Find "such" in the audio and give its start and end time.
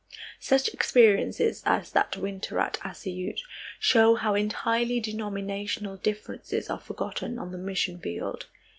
0.39-0.67